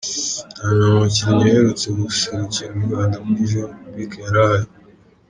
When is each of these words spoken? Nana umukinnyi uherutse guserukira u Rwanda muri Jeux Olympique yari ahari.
Nana 0.61 0.83
umukinnyi 0.95 1.43
uherutse 1.45 1.87
guserukira 1.99 2.71
u 2.79 2.85
Rwanda 2.87 3.15
muri 3.25 3.49
Jeux 3.49 3.67
Olympique 3.71 4.17
yari 4.25 4.39
ahari. 4.45 4.67